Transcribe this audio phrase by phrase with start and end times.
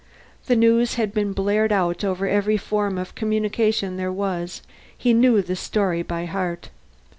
[0.47, 4.63] The news had been blared out over every form of communication there was;
[4.97, 6.71] he knew the story by heart.